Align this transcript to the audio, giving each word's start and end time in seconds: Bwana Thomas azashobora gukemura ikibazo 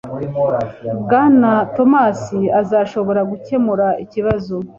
Bwana 1.01 1.51
Thomas 1.75 2.19
azashobora 2.61 3.21
gukemura 3.31 3.87
ikibazo 4.03 4.55